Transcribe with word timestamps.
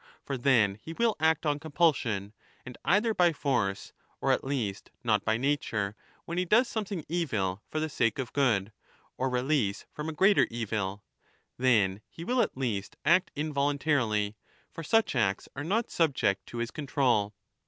For 0.23 0.35
then 0.35 0.79
he 0.81 0.93
will 0.93 1.15
act 1.19 1.45
on 1.45 1.59
compulsion, 1.59 2.33
and 2.65 2.75
either 2.83 3.13
^ 3.13 3.15
by 3.15 3.33
force, 3.33 3.93
or 4.19 4.31
at 4.31 4.43
least 4.43 4.89
not 5.03 5.23
by 5.23 5.37
nature, 5.37 5.95
when 6.25 6.39
he 6.39 6.45
does 6.45 6.67
something 6.67 7.05
evil 7.07 7.61
for 7.69 7.79
the 7.79 7.87
sake 7.87 8.17
of 8.17 8.33
good, 8.33 8.71
or 9.15 9.29
release 9.29 9.85
from 9.91 10.09
a 10.09 10.13
greater 10.13 10.47
evil; 10.49 11.03
then 11.55 12.01
he 12.09 12.23
will 12.23 12.41
at 12.41 12.57
least 12.57 12.97
act 13.05 13.29
involuntarily, 13.35 14.35
for 14.71 14.81
such 14.81 15.15
acts 15.15 15.47
are 15.55 15.63
not 15.63 15.91
subject 15.91 16.47
to 16.47 16.57
his 16.57 16.71
con 16.71 16.87
20 16.87 16.95
trol. 17.07 17.33